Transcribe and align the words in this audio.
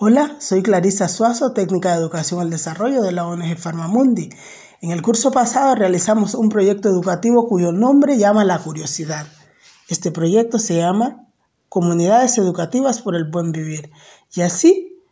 Hola, 0.00 0.36
soy 0.38 0.62
Clarisa 0.62 1.08
Suazo, 1.08 1.54
técnica 1.54 1.90
de 1.90 1.96
educación 1.96 2.38
al 2.40 2.50
desarrollo 2.50 3.02
de 3.02 3.10
la 3.10 3.26
ONG 3.26 3.58
Farmamundi. 3.58 4.30
En 4.80 4.92
el 4.92 5.02
curso 5.02 5.32
pasado 5.32 5.74
realizamos 5.74 6.34
un 6.34 6.50
proyecto 6.50 6.88
educativo 6.88 7.48
cuyo 7.48 7.72
nombre 7.72 8.16
llama 8.16 8.44
La 8.44 8.60
Curiosidad. 8.60 9.26
Este 9.88 10.12
proyecto 10.12 10.60
se 10.60 10.76
llama 10.76 11.26
Comunidades 11.68 12.38
Educativas 12.38 13.02
por 13.02 13.16
el 13.16 13.24
Buen 13.24 13.50
Vivir. 13.50 13.90
Y 14.32 14.42
así, 14.42 15.02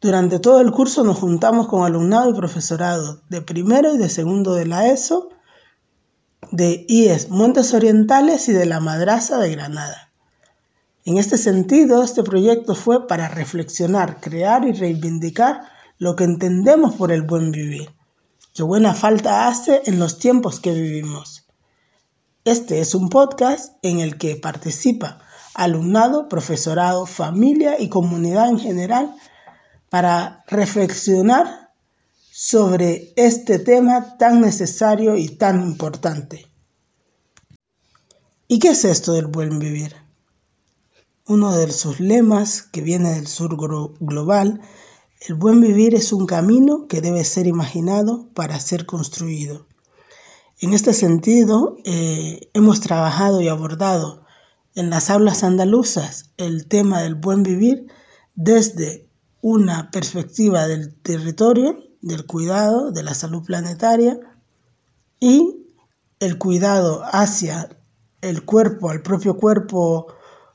durante 0.00 0.38
todo 0.38 0.62
el 0.62 0.70
curso 0.70 1.04
nos 1.04 1.18
juntamos 1.18 1.68
con 1.68 1.84
alumnado 1.84 2.30
y 2.30 2.32
profesorado 2.32 3.20
de 3.28 3.42
primero 3.42 3.94
y 3.94 3.98
de 3.98 4.08
segundo 4.08 4.54
de 4.54 4.64
la 4.64 4.86
ESO, 4.86 5.28
de 6.50 6.86
IES 6.88 7.28
Montes 7.28 7.74
Orientales 7.74 8.48
y 8.48 8.52
de 8.52 8.64
la 8.64 8.80
Madraza 8.80 9.36
de 9.36 9.50
Granada. 9.50 10.11
En 11.04 11.18
este 11.18 11.36
sentido, 11.36 12.04
este 12.04 12.22
proyecto 12.22 12.76
fue 12.76 13.08
para 13.08 13.28
reflexionar, 13.28 14.20
crear 14.20 14.64
y 14.66 14.72
reivindicar 14.72 15.62
lo 15.98 16.14
que 16.14 16.22
entendemos 16.24 16.94
por 16.94 17.10
el 17.10 17.22
buen 17.22 17.50
vivir, 17.50 17.90
que 18.54 18.62
buena 18.62 18.94
falta 18.94 19.48
hace 19.48 19.82
en 19.86 19.98
los 19.98 20.18
tiempos 20.18 20.60
que 20.60 20.72
vivimos. 20.72 21.46
Este 22.44 22.80
es 22.80 22.94
un 22.94 23.08
podcast 23.08 23.74
en 23.82 23.98
el 23.98 24.16
que 24.16 24.36
participa 24.36 25.20
alumnado, 25.54 26.28
profesorado, 26.28 27.06
familia 27.06 27.80
y 27.80 27.88
comunidad 27.88 28.48
en 28.48 28.58
general 28.58 29.14
para 29.90 30.44
reflexionar 30.46 31.70
sobre 32.30 33.12
este 33.16 33.58
tema 33.58 34.16
tan 34.18 34.40
necesario 34.40 35.16
y 35.16 35.28
tan 35.28 35.62
importante. 35.62 36.46
¿Y 38.48 38.58
qué 38.58 38.68
es 38.68 38.84
esto 38.84 39.12
del 39.12 39.26
buen 39.26 39.58
vivir? 39.58 40.01
Uno 41.32 41.56
de 41.56 41.72
sus 41.72 41.98
lemas, 41.98 42.60
que 42.60 42.82
viene 42.82 43.14
del 43.14 43.26
sur 43.26 43.56
global, 43.56 44.60
el 45.26 45.34
buen 45.34 45.62
vivir 45.62 45.94
es 45.94 46.12
un 46.12 46.26
camino 46.26 46.86
que 46.88 47.00
debe 47.00 47.24
ser 47.24 47.46
imaginado 47.46 48.28
para 48.34 48.60
ser 48.60 48.84
construido. 48.84 49.66
En 50.60 50.74
este 50.74 50.92
sentido, 50.92 51.78
eh, 51.86 52.50
hemos 52.52 52.82
trabajado 52.82 53.40
y 53.40 53.48
abordado 53.48 54.26
en 54.74 54.90
las 54.90 55.08
aulas 55.08 55.42
andaluzas 55.42 56.34
el 56.36 56.68
tema 56.68 57.00
del 57.00 57.14
buen 57.14 57.42
vivir 57.42 57.86
desde 58.34 59.08
una 59.40 59.90
perspectiva 59.90 60.66
del 60.66 60.94
territorio, 60.96 61.78
del 62.02 62.26
cuidado, 62.26 62.92
de 62.92 63.04
la 63.04 63.14
salud 63.14 63.42
planetaria 63.42 64.20
y 65.18 65.64
el 66.20 66.36
cuidado 66.36 67.00
hacia 67.10 67.70
el 68.20 68.44
cuerpo, 68.44 68.90
al 68.90 69.00
propio 69.00 69.38
cuerpo 69.38 70.08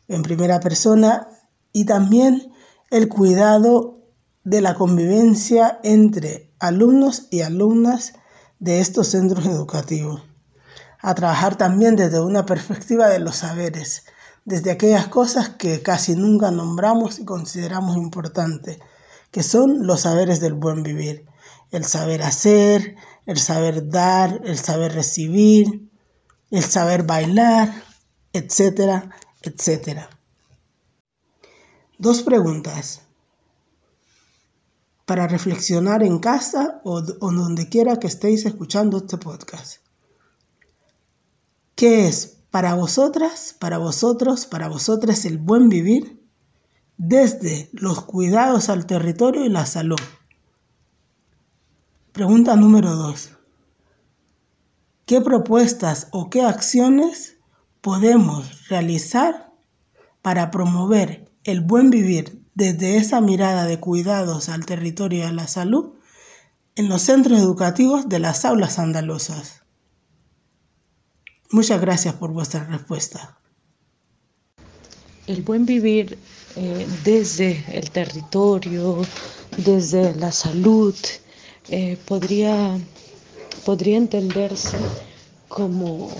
en 0.08 0.24
primera 0.24 0.60
persona 0.60 1.28
y 1.72 1.86
también 1.86 2.52
el 2.90 3.10
cuidado 3.10 3.98
de 4.44 4.62
la 4.62 4.76
convivencia 4.76 5.80
entre 5.84 6.54
alumnos 6.60 7.28
y 7.32 7.42
alumnas 7.42 8.14
de 8.60 8.80
estos 8.80 9.10
centros 9.10 9.46
educativos. 9.46 10.24
A 11.02 11.14
trabajar 11.16 11.58
también 11.58 11.96
desde 11.96 12.22
una 12.22 12.46
perspectiva 12.46 13.08
de 13.10 13.20
los 13.20 13.38
saberes, 13.38 14.06
desde 14.46 14.72
aquellas 14.72 15.08
cosas 15.08 15.50
que 15.50 15.82
casi 15.82 16.16
nunca 16.16 16.52
nombramos 16.52 17.20
y 17.20 17.26
consideramos 17.26 17.98
importantes, 17.98 18.80
que 19.32 19.44
son 19.44 19.86
los 19.86 20.02
saberes 20.02 20.40
del 20.40 20.54
buen 20.54 20.84
vivir. 20.84 21.26
El 21.70 21.84
saber 21.84 22.24
hacer, 22.24 22.96
el 23.26 23.38
saber 23.38 23.90
dar, 23.90 24.42
el 24.46 24.58
saber 24.58 24.94
recibir, 24.94 25.92
el 26.50 26.64
saber 26.64 27.04
bailar, 27.04 27.74
etcétera, 28.32 29.10
etcétera. 29.42 30.10
Dos 31.98 32.22
preguntas 32.22 33.02
para 35.06 35.28
reflexionar 35.28 36.04
en 36.04 36.20
casa 36.20 36.82
o, 36.84 36.98
o 36.98 37.32
donde 37.32 37.70
quiera 37.70 37.98
que 37.98 38.08
estéis 38.08 38.46
escuchando 38.46 38.98
este 38.98 39.18
podcast. 39.18 39.82
¿Qué 41.76 42.08
es 42.08 42.38
para 42.52 42.74
vosotras, 42.74 43.56
para 43.58 43.78
vosotros, 43.78 44.46
para 44.46 44.68
vosotras 44.68 45.26
el 45.26 45.38
buen 45.38 45.70
vivir 45.70 46.22
desde 46.98 47.70
los 47.74 48.04
cuidados 48.04 48.70
al 48.70 48.86
territorio 48.86 49.46
y 49.46 49.50
la 49.50 49.66
salud? 49.66 50.00
Pregunta 52.12 52.56
número 52.56 52.96
dos. 52.96 53.30
¿Qué 55.06 55.22
propuestas 55.22 56.08
o 56.12 56.30
qué 56.30 56.42
acciones 56.42 57.37
podemos 57.88 58.68
realizar 58.68 59.50
para 60.22 60.52
promover 60.52 61.32
el 61.46 61.62
buen 61.62 61.90
vivir 61.90 62.44
desde 62.54 62.98
esa 62.98 63.22
mirada 63.22 63.64
de 63.64 63.80
cuidados 63.80 64.50
al 64.50 64.66
territorio 64.66 65.20
y 65.20 65.22
a 65.22 65.32
la 65.32 65.48
salud 65.48 65.94
en 66.76 66.90
los 66.90 67.04
centros 67.04 67.40
educativos 67.40 68.10
de 68.10 68.20
las 68.20 68.44
aulas 68.44 68.78
andaluzas? 68.78 69.62
Muchas 71.50 71.80
gracias 71.80 72.14
por 72.16 72.34
vuestra 72.34 72.66
respuesta. 72.66 73.40
El 75.26 75.44
buen 75.44 75.66
vivir 75.66 76.20
eh, 76.58 76.86
desde 77.06 77.64
el 77.72 77.90
territorio, 77.90 79.02
desde 79.56 80.14
la 80.14 80.34
salud, 80.34 80.94
eh, 81.70 81.98
podría, 82.06 82.78
podría 83.64 83.96
entenderse 83.96 84.78
como 85.48 86.12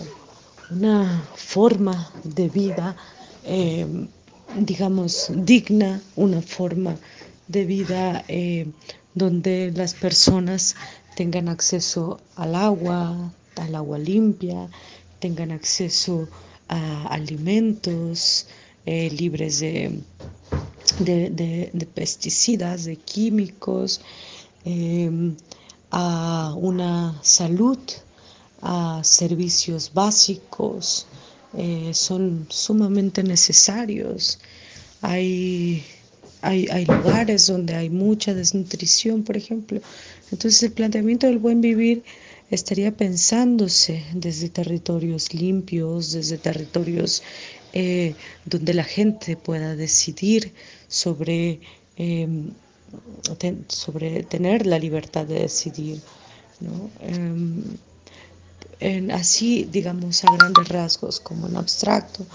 una 0.70 1.24
forma 1.36 2.12
de 2.24 2.50
vida, 2.50 2.96
eh, 3.46 3.86
digamos, 4.58 5.32
digna, 5.34 6.02
una 6.16 6.42
forma 6.42 6.96
de 7.48 7.66
vida 7.66 8.24
eh, 8.28 8.68
donde 9.14 9.72
las 9.76 9.94
personas 9.94 10.76
tengan 11.16 11.48
acceso 11.48 12.20
al 12.36 12.56
agua, 12.56 13.32
al 13.56 13.76
agua 13.76 13.98
limpia, 13.98 14.70
tengan 15.20 15.52
acceso 15.52 16.28
a 16.68 17.08
alimentos 17.08 18.48
eh, 18.86 19.10
libres 19.12 19.60
de, 19.60 20.02
de, 21.00 21.88
pesticidas, 21.94 22.86
de 22.86 22.98
químicos, 22.98 24.02
a 25.92 26.54
una 26.58 27.18
salud 27.24 27.80
a 28.62 29.02
servicios 29.04 29.92
básicos, 29.94 31.08
eh, 31.58 31.92
son 31.94 32.46
sumamente 32.50 33.24
necesarios. 33.24 34.40
Hay, 35.02 35.84
hay, 36.42 36.68
hay, 36.72 36.86
lugares 36.86 37.48
donde 37.48 37.76
hay 37.76 37.90
mucha 37.90 38.34
desnutrición, 38.34 39.24
por 39.24 39.38
ejemplo. 39.38 39.80
Entonces 40.32 40.62
el 40.64 40.72
planteamiento 40.72 41.28
del 41.28 41.40
buen 41.40 41.62
vivir 41.62 42.04
estaría 42.50 42.92
pensándose 42.96 44.04
desde 44.14 44.50
territorios 44.50 45.34
limpios, 45.34 46.12
desde 46.12 46.38
territorios 46.38 47.24
eh, 47.74 48.16
donde 48.46 48.74
la 48.74 48.84
gente 48.84 49.36
pueda 49.36 49.76
decidir 49.76 50.52
sobre, 50.88 51.60
em, 51.98 52.52
sobre 53.68 54.24
tener 54.24 54.66
la 54.66 54.80
libertad 54.80 55.26
de 55.26 55.42
decidir. 55.42 56.02
¿no? 56.60 56.90
Así, 59.12 59.68
digamos, 59.72 60.24
a 60.24 60.36
grandes 60.36 60.70
rasgos, 60.70 61.20
como 61.20 61.48
en 61.48 61.58
abstracto, 61.58 62.26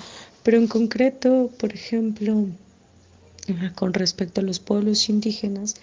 pero 0.43 0.56
en 0.59 0.67
concreto, 0.67 1.50
por 1.59 1.73
ejemplo, 1.73 2.47
con 3.75 3.93
respecto 3.93 4.41
a 4.41 4.44
los 4.44 4.59
pueblos 4.59 5.09
indígenas, 5.09 5.77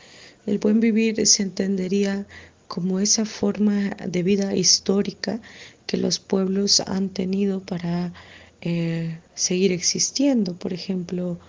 el 0.45 0.59
buen 0.59 0.79
vivir 0.79 1.25
se 1.27 1.44
entendería 1.44 2.25
como 2.67 3.00
esa 3.00 3.25
forma 3.25 3.89
de 4.07 4.23
vida 4.23 4.56
histórica 4.56 5.41
que 5.85 5.97
los 5.97 6.19
pueblos 6.19 6.79
han 6.81 7.09
tenido 7.09 7.61
para 7.61 8.13
eh, 8.61 9.17
seguir 9.33 9.71
existiendo. 9.71 10.56
Por 10.56 10.71
ejemplo, 10.73 11.39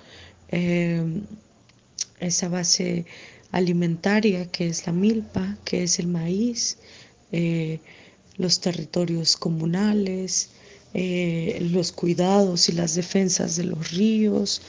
eh, 0.48 1.04
esa 2.20 2.48
base 2.48 3.04
alimentaria 3.52 4.50
que 4.50 4.68
es 4.68 4.86
la 4.86 4.92
milpa, 4.92 5.56
que 5.64 5.82
es 5.82 5.98
el 5.98 6.06
maíz, 6.06 6.78
eh, 7.32 7.80
los 8.40 8.60
territorios 8.60 9.36
comunales, 9.36 10.50
eh, 10.94 11.58
los 11.70 11.92
cuidados 11.92 12.68
y 12.68 12.72
las 12.72 12.94
defensas 12.94 13.56
de 13.56 13.64
los 13.64 13.92
ríos. 13.92 14.62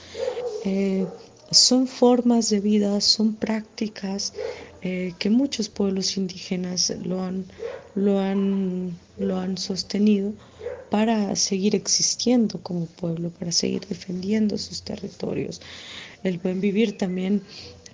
Eh, 0.65 1.05
son 1.51 1.87
formas 1.87 2.49
de 2.49 2.59
vida, 2.59 3.01
son 3.01 3.33
prácticas 3.33 4.33
eh, 4.81 5.13
que 5.19 5.29
muchos 5.29 5.69
pueblos 5.69 6.17
indígenas 6.17 6.93
lo 7.03 7.23
han, 7.23 7.45
lo, 7.95 8.19
han, 8.19 8.97
lo 9.17 9.37
han 9.37 9.57
sostenido 9.57 10.33
para 10.89 11.35
seguir 11.35 11.75
existiendo 11.75 12.61
como 12.61 12.85
pueblo, 12.85 13.29
para 13.29 13.51
seguir 13.51 13.87
defendiendo 13.87 14.57
sus 14.57 14.83
territorios. 14.83 15.61
El 16.23 16.37
buen 16.37 16.59
vivir 16.61 16.97
también 16.97 17.41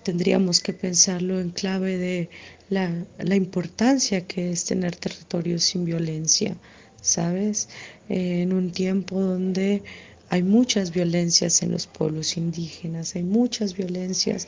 tendríamos 0.03 0.59
que 0.59 0.73
pensarlo 0.73 1.39
en 1.39 1.49
clave 1.51 1.97
de 1.97 2.29
la, 2.69 3.35
importancia 3.35 4.25
que 4.25 4.51
es 4.51 4.65
tener 4.65 4.95
territorios 4.95 5.63
sin 5.63 5.85
violencia, 5.85 6.55
¿sabes? 7.01 7.69
en 8.09 8.53
un 8.53 8.71
tiempo 8.71 9.19
donde 9.19 9.83
hay 10.29 10.43
muchas 10.43 10.91
violencias 10.91 11.61
en 11.63 11.71
los 11.71 11.87
pueblos 11.87 12.35
indígenas, 12.35 13.15
hay 13.15 13.23
muchas 13.23 13.75
violencias 13.75 14.47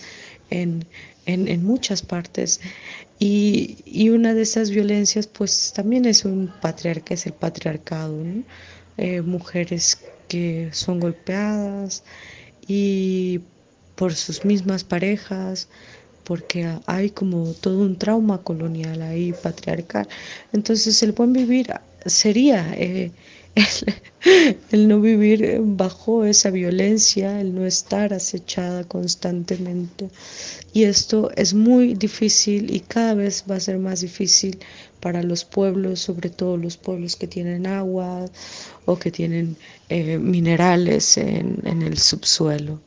en, 0.49 0.85
en, 1.25 1.63
muchas 1.63 2.01
partes. 2.01 2.59
Y, 3.17 3.77
y, 3.85 4.09
una 4.09 4.33
de 4.33 4.41
esas 4.41 4.71
violencias, 4.71 5.27
pues 5.27 5.71
también 5.73 6.05
es 6.05 6.25
un 6.25 6.51
patriarca, 6.61 7.13
es 7.13 7.25
el 7.25 7.33
patriarcado, 7.33 8.17
eh, 8.97 9.21
mujeres 9.21 9.99
que 10.27 10.69
son 10.73 10.99
golpeadas 10.99 12.03
y 12.67 13.39
por 13.95 14.13
sus 14.13 14.45
mismas 14.45 14.83
parejas, 14.83 15.69
porque 16.29 16.69
hay 16.85 17.09
como 17.09 17.53
todo 17.59 17.79
un 17.79 17.97
trauma 17.97 18.37
colonial 18.43 19.01
ahí, 19.01 19.33
patriarcal. 19.33 20.07
Entonces 20.53 21.01
el 21.01 21.11
buen 21.13 21.33
vivir 21.33 21.73
sería 22.05 22.71
eh, 22.77 23.11
el, 24.71 24.87
no 24.87 25.01
vivir 25.01 25.59
bajo 25.59 26.25
esa 26.25 26.51
violencia, 26.51 27.41
el 27.41 27.55
no 27.55 27.65
estar 27.65 28.13
acechada 28.13 28.83
constantemente. 28.83 30.11
Y 30.71 30.83
esto 30.83 31.31
es 31.35 31.55
muy 31.55 31.95
difícil 31.95 32.75
y 32.75 32.81
cada 32.81 33.15
vez 33.15 33.43
va 33.49 33.55
a 33.55 33.59
ser 33.59 33.79
más 33.79 34.01
difícil 34.01 34.59
para 34.99 35.23
los 35.23 35.43
pueblos, 35.43 35.99
sobre 35.99 36.29
todo 36.29 36.57
los 36.57 36.77
pueblos 36.77 37.15
que 37.15 37.25
tienen 37.25 37.65
agua 37.65 38.29
o 38.85 38.99
que 38.99 39.09
tienen 39.09 39.57
eh, 39.89 40.19
minerales 40.19 41.17
en, 41.17 41.59
el 41.65 41.97
subsuelo. 41.97 42.79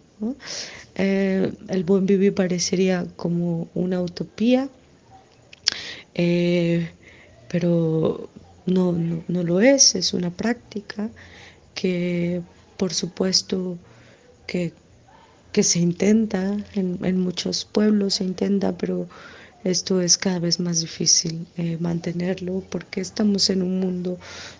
Eh, 0.94 1.52
el 1.68 1.84
buen 1.84 2.06
vivir 2.06 2.34
parecería 2.34 3.06
como 3.16 3.68
una 3.74 4.00
utopía, 4.02 4.68
eh, 6.14 6.90
pero 7.48 8.28
no, 8.66 8.92
no, 9.28 9.42
lo 9.42 9.60
es, 9.60 9.94
es 9.94 10.12
una 10.12 10.30
práctica 10.30 11.10
que 11.74 12.42
por 12.76 12.92
supuesto 12.92 13.78
que, 14.46 14.72
que 15.52 15.62
se 15.62 15.78
intenta, 15.78 16.56
en, 16.74 16.98
en, 17.02 17.20
muchos 17.20 17.64
pueblos 17.64 18.14
se 18.14 18.24
intenta, 18.24 18.76
pero 18.76 19.08
esto 19.64 20.00
es 20.00 20.18
cada 20.18 20.40
vez 20.40 20.58
más 20.60 20.80
difícil 20.80 21.46
eh, 21.56 21.76
mantenerlo 21.80 22.62
porque 22.68 23.00
estamos 23.00 23.48
en 23.48 23.62
un 23.62 23.80
mundo 23.80 24.18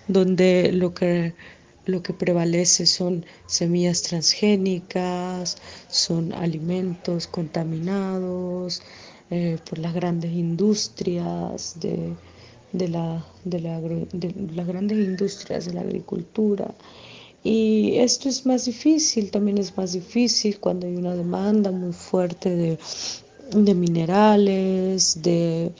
donde 0.08 0.70
lo 0.73 0.94
que, 0.94 1.35
lo 1.87 2.02
que 2.02 2.12
prevalece 2.12 2.87
son 2.87 3.25
semillas 3.46 4.02
transgénicas, 4.02 5.56
son 5.88 6.32
alimentos 6.32 7.26
contaminados 7.26 8.82
eh, 9.31 9.58
por 9.69 9.79
las 9.79 9.94
grandes 9.94 10.32
industrias 10.32 11.81
de 11.81 12.14
de, 12.73 12.88
la, 12.88 13.25
de, 13.44 13.61
las 14.55 14.67
grandes 14.67 14.99
industrias 14.99 15.67
de 15.67 15.75
la 15.75 15.82
agricultura. 15.82 16.75
Y 17.44 17.96
esto 17.96 18.28
es 18.28 18.46
más 18.46 18.67
difícil, 18.67 19.31
también 19.31 19.58
es 19.58 19.76
más 19.76 19.93
difícil 19.93 20.58
cuando 20.61 20.87
hay 20.87 20.96
una 20.96 21.14
demanda 21.14 21.70
muy 21.70 21.93
fuerte 21.93 22.50
de, 22.50 22.78
de 23.52 23.75
minerales, 23.75 25.20
de, 25.23 25.73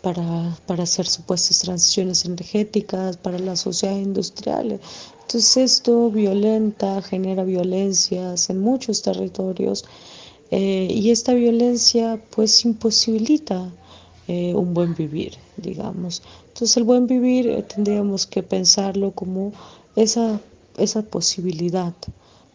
para, 0.00 0.56
para, 0.66 0.84
hacer 0.84 1.06
supuestas 1.06 1.60
transiciones 1.60 2.24
energéticas, 2.24 3.18
para 3.18 3.38
la 3.38 3.54
sociedad 3.54 3.96
industrial. 3.96 4.80
Entonces 5.30 5.58
esto 5.58 6.10
violenta, 6.10 7.00
genera 7.02 7.44
violencias 7.44 8.50
en 8.50 8.58
muchos 8.58 9.00
territorios 9.00 9.84
eh, 10.50 10.88
y 10.90 11.12
esta 11.12 11.34
violencia 11.34 12.20
pues 12.30 12.64
imposibilita 12.64 13.70
eh, 14.26 14.52
un 14.56 14.74
buen 14.74 14.92
vivir, 14.92 15.34
digamos. 15.56 16.20
Entonces 16.48 16.76
el 16.78 16.82
buen 16.82 17.06
vivir 17.06 17.46
eh, 17.46 17.62
tendríamos 17.62 18.26
que 18.26 18.42
pensarlo 18.42 19.12
como 19.12 19.52
esa, 19.94 20.40
esa 20.78 21.02
posibilidad 21.02 21.94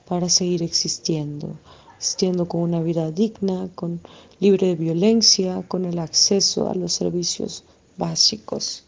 para 0.05 0.27
seguir 0.27 0.61
existiendo, 0.61 1.57
existiendo 1.97 2.45
con 2.45 2.59
una 2.59 2.81
vida 2.81 3.09
digna, 3.09 3.69
con, 3.75 4.01
libre 4.41 4.67
de 4.67 4.75
violencia, 4.75 5.63
con 5.69 5.85
el 5.85 5.97
acceso 5.97 6.69
a 6.69 6.75
los 6.75 6.91
servicios 6.91 7.63
básicos. 7.95 8.83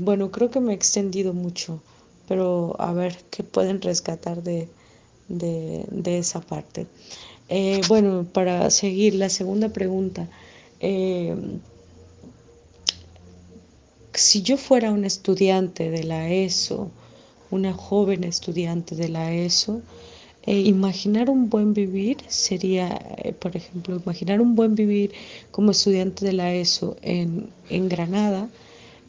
Bueno, 0.00 0.30
creo 0.30 0.50
que 0.50 0.60
me 0.60 0.72
he 0.72 0.76
extendido 0.76 1.32
mucho, 1.32 1.80
pero 2.28 2.76
a 2.78 2.92
ver 2.92 3.16
qué 3.30 3.42
pueden 3.42 3.80
rescatar 3.80 4.42
de, 4.42 4.68
de, 5.28 6.18
esa 6.18 6.40
parte. 6.40 6.86
bueno, 7.88 8.26
para 8.32 8.70
seguir, 8.70 9.14
la 9.14 9.28
segunda 9.28 9.68
pregunta. 9.68 10.28
Eh, 10.80 11.34
si 14.16 14.42
yo 14.42 14.56
fuera 14.56 14.92
un 14.92 15.04
estudiante 15.04 15.90
de 15.90 16.04
la 16.04 16.30
ESO, 16.30 16.90
una 17.50 17.72
joven 17.72 18.24
estudiante 18.24 18.94
de 18.94 19.08
la 19.08 19.32
ESO, 19.32 19.82
eh, 20.44 20.60
imaginar 20.60 21.28
un 21.28 21.50
buen 21.50 21.74
vivir 21.74 22.18
sería, 22.28 22.88
eh, 23.18 23.32
por 23.32 23.56
ejemplo, 23.56 23.96
imaginar 23.96 24.40
un 24.40 24.54
buen 24.54 24.74
vivir 24.74 25.12
como 25.50 25.72
estudiante 25.72 26.24
de 26.24 26.32
la 26.32 26.52
ESO 26.54 26.96
en, 27.02 27.50
Granada, 27.88 28.48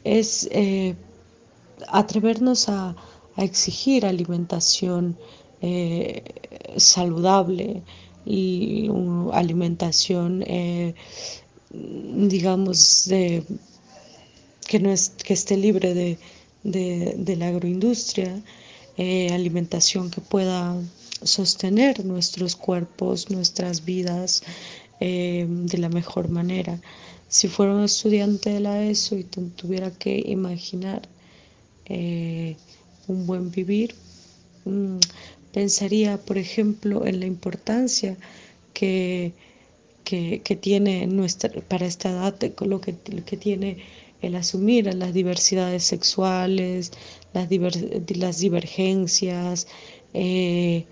es 0.04 0.48
atrevernos 1.88 2.68
a, 2.68 2.94
exigir 3.36 4.04
alimentación 4.04 5.16
saludable 6.76 7.82
y 8.26 8.90
alimentación 9.32 10.42
digamos, 11.70 13.06
de, 13.06 13.44
que, 14.66 14.80
no 14.80 14.90
es, 14.90 15.10
que 15.10 15.34
esté 15.34 15.56
libre 15.56 15.94
de, 15.94 16.18
de, 16.64 17.36
la 17.36 17.48
agroindustria, 17.48 18.42
eh, 18.96 19.32
alimentación 19.32 20.10
que 20.10 20.20
pueda 20.20 20.76
sostener 21.22 22.04
nuestros 22.04 22.56
cuerpos, 22.56 23.30
nuestras 23.30 23.84
vidas 23.84 24.42
eh, 25.00 25.46
de 25.48 25.78
la 25.78 25.88
mejor 25.88 26.28
manera. 26.28 26.80
Si 27.28 27.48
fuera 27.48 27.74
un 27.74 27.84
estudiante 27.84 28.50
de 28.50 28.60
la 28.60 28.82
ESO 28.82 29.16
y 29.16 29.24
tuviera 29.24 29.90
que 29.90 30.22
imaginar 30.26 31.02
eh, 31.88 32.56
un 33.06 33.26
buen 33.26 33.50
vivir, 33.50 33.94
mm, 34.64 34.98
pensaría, 35.52 36.18
por 36.18 36.38
ejemplo, 36.38 37.06
en 37.06 37.20
la 37.20 37.26
importancia 37.26 38.16
que 38.74 39.32
que, 40.08 40.58
tiene 40.60 41.06
nuestra, 41.06 41.50
para 41.68 41.86
esta 41.86 42.10
edad, 42.10 42.34
lo 42.60 42.80
que, 42.80 42.94
que 42.96 43.36
tiene 43.36 43.78
el 44.22 44.36
asumir 44.36 44.92
las 44.94 45.12
diversidades 45.12 45.84
sexuales, 45.84 46.92
las, 47.34 47.48
las 48.16 48.38
divergencias. 48.38 49.66
Eh, 50.14 50.86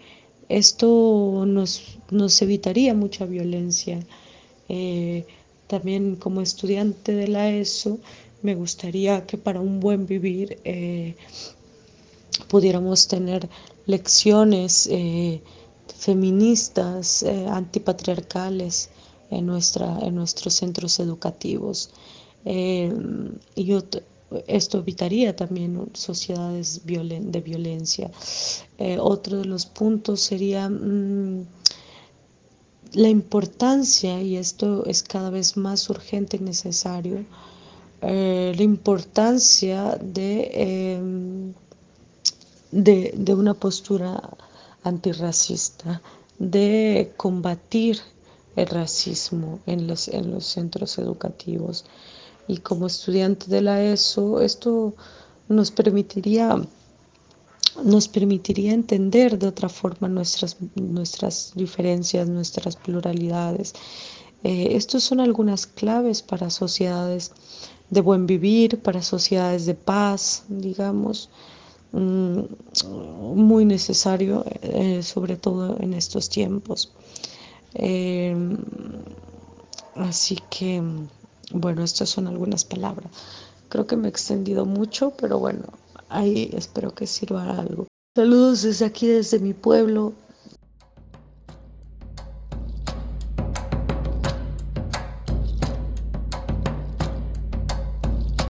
esto 0.50 1.44
nos, 1.46 1.98
nos, 2.10 2.42
evitaría 2.42 2.92
mucha 2.94 3.24
violencia. 3.24 4.00
Eh, 4.68 5.24
también 5.66 6.16
como 6.16 6.42
estudiante 6.42 7.12
de 7.12 7.28
la 7.28 7.50
ESO, 7.50 7.98
me 8.42 8.54
gustaría 8.54 9.26
que 9.26 9.38
para 9.38 9.60
un 9.60 9.80
buen 9.80 10.06
vivir 10.06 10.58
eh, 10.64 11.16
pudiéramos 12.48 13.08
tener 13.08 13.48
lecciones 13.86 14.88
feministas, 15.98 17.24
antipatriarcales, 17.48 18.90
en, 19.30 19.46
nuestra, 19.46 19.98
en 20.00 20.14
nuestros 20.14 20.54
centros 20.54 20.98
educativos. 20.98 21.90
Eh, 22.44 22.92
y 23.54 23.72
esto 24.46 24.78
evitaría 24.78 25.34
también 25.34 25.90
sociedades 25.94 26.82
de 26.84 27.40
violencia. 27.44 28.10
Eh, 28.78 28.98
otro 29.00 29.38
de 29.38 29.44
los 29.46 29.66
puntos 29.66 30.20
sería 30.20 30.68
mm, 30.68 31.46
la 32.92 33.08
importancia, 33.08 34.22
y 34.22 34.36
esto 34.36 34.84
es 34.86 35.02
cada 35.02 35.30
vez 35.30 35.56
más 35.56 35.88
urgente 35.90 36.36
y 36.36 36.40
necesario, 36.40 37.24
eh, 38.02 38.52
la 38.56 38.62
importancia 38.62 39.98
de, 40.00 40.50
em, 40.52 41.52
de, 42.70 43.14
de 43.16 43.34
una 43.34 43.54
postura 43.54 44.22
antirracista, 44.82 46.00
de 46.38 47.12
combatir 47.16 48.00
el 48.56 48.66
racismo 48.66 49.60
en 49.66 49.86
los, 49.86 50.08
en 50.08 50.30
los 50.30 50.46
centros 50.46 50.98
educativos. 50.98 51.84
Y 52.48 52.58
como 52.58 52.86
estudiante 52.86 53.46
de 53.46 53.62
la 53.62 53.82
ESO, 53.82 54.40
esto 54.40 54.94
nos 55.48 55.70
permitiría, 55.70 56.56
nos 57.84 58.08
permitiría 58.08 58.72
entender 58.72 59.38
de 59.38 59.48
otra 59.48 59.68
forma 59.68 60.08
nuestras, 60.08 60.56
nuestras 60.74 61.52
diferencias, 61.54 62.28
nuestras 62.28 62.76
pluralidades. 62.76 63.74
Eh, 64.44 64.78
son 64.80 65.20
algunas 65.20 65.66
claves 65.66 66.22
para 66.22 66.50
sociedades 66.50 67.32
de 67.90 68.00
buen 68.00 68.26
vivir, 68.26 68.80
para 68.82 69.02
sociedades 69.02 69.66
de 69.66 69.74
paz, 69.74 70.44
digamos, 70.48 71.30
mm, 71.92 72.40
muy 73.34 73.64
necesario, 73.64 74.44
eh, 74.62 75.02
sobre 75.02 75.36
todo 75.36 75.76
en 75.80 75.94
estos 75.94 76.28
tiempos. 76.28 76.92
Em, 77.74 78.56
así 79.94 80.38
que, 80.50 80.82
bueno, 81.52 81.84
estas 81.84 82.08
son 82.08 82.26
algunas 82.26 82.64
palabras. 82.64 83.10
Creo 83.68 83.86
que 83.86 83.96
me 83.96 84.08
he 84.08 84.10
extendido 84.10 84.64
mucho, 84.64 85.12
pero 85.18 85.38
bueno, 85.38 85.64
ahí 86.08 86.50
espero 86.52 86.94
que 86.94 87.06
sirva 87.06 87.58
algo. 87.58 87.86
Saludos 88.16 88.62
desde 88.62 88.86
aquí, 88.86 89.06
desde 89.06 89.38
mi 89.38 89.52
pueblo, 89.52 90.14